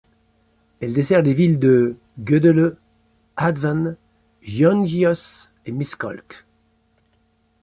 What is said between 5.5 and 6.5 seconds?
et Miskolc.